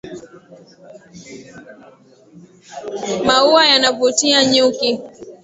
Maua 3.25 3.65
yanavutia 3.67 4.43
nyuki. 4.45 4.99